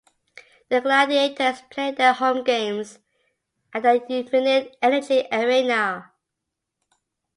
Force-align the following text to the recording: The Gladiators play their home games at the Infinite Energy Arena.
The 0.69 0.81
Gladiators 0.81 1.61
play 1.69 1.91
their 1.91 2.13
home 2.13 2.43
games 2.43 2.97
at 3.71 3.83
the 3.83 4.03
Infinite 4.09 4.75
Energy 4.81 5.27
Arena. 5.31 6.11